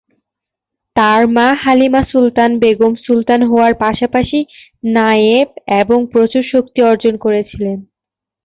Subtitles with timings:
[0.95, 4.39] তাঁর মা হালিমা সুলতান বেগম সুলতান হওয়ার পাশাপাশি
[4.89, 5.49] নায়েব
[5.81, 7.77] এবং প্রচুর শক্তি অর্জন করেছিলেন।